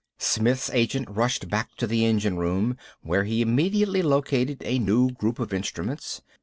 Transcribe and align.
Smith's 0.17 0.71
agent 0.71 1.07
rushed 1.11 1.47
back 1.47 1.75
to 1.75 1.85
the 1.85 2.03
engine 2.03 2.35
room, 2.35 2.75
where 3.03 3.23
he 3.23 3.39
immediately 3.39 4.01
located 4.01 4.59
a 4.65 4.79
new 4.79 5.11
group 5.11 5.37
of 5.37 5.53
instruments. 5.53 6.23